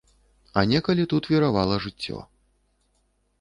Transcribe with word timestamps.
А 0.61 0.61
некалі 0.71 1.05
тут 1.13 1.29
віравала 1.33 1.77
жыццё. 1.85 2.23